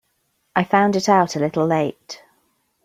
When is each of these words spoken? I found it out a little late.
I 0.55 0.63
found 0.63 0.95
it 0.95 1.07
out 1.07 1.35
a 1.35 1.39
little 1.39 1.67
late. 1.67 2.23